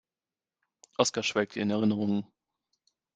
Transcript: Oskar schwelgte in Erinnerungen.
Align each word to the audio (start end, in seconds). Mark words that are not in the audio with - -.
Oskar 0.97 1.21
schwelgte 1.21 1.59
in 1.59 1.69
Erinnerungen. 1.69 2.25